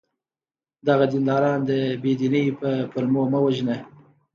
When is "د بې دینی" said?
1.69-2.45